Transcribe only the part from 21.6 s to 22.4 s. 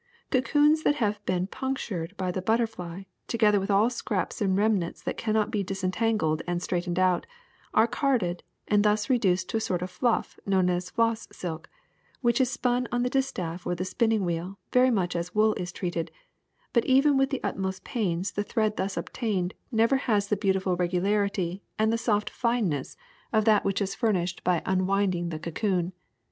and the soft